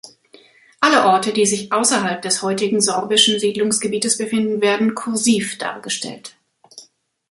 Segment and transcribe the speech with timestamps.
[0.79, 6.35] Alle Orte, die sich außerhalb des heutigen sorbischen Siedlungsgebietes befinden, werden "kursiv" dargestellt.